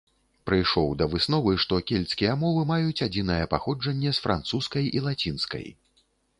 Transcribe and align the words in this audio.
Прыйшоў 0.49 0.87
да 1.01 1.05
высновы, 1.11 1.53
што 1.65 1.79
кельцкія 1.91 2.33
мовы 2.45 2.65
маюць 2.73 3.05
адзінае 3.09 3.39
паходжанне 3.55 4.17
з 4.17 4.27
французскай 4.27 4.93
і 4.99 5.07
лацінскай. 5.09 5.73